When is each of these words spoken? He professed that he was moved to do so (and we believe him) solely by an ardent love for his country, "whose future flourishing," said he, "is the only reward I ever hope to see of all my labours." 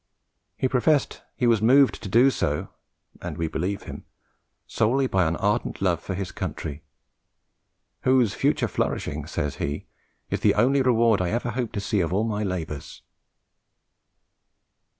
He 0.57 0.67
professed 0.67 1.09
that 1.09 1.21
he 1.35 1.45
was 1.45 1.61
moved 1.61 2.01
to 2.01 2.09
do 2.09 2.31
so 2.31 2.69
(and 3.21 3.37
we 3.37 3.47
believe 3.47 3.83
him) 3.83 4.05
solely 4.65 5.05
by 5.05 5.27
an 5.27 5.35
ardent 5.35 5.79
love 5.79 5.99
for 6.01 6.15
his 6.15 6.31
country, 6.31 6.81
"whose 8.01 8.33
future 8.33 8.67
flourishing," 8.67 9.27
said 9.27 9.53
he, 9.61 9.85
"is 10.31 10.39
the 10.39 10.55
only 10.55 10.81
reward 10.81 11.21
I 11.21 11.29
ever 11.29 11.51
hope 11.51 11.71
to 11.73 11.79
see 11.79 11.99
of 11.99 12.11
all 12.11 12.23
my 12.23 12.41
labours." 12.41 13.03